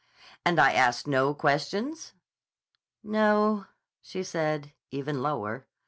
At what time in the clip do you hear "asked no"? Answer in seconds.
0.73-1.35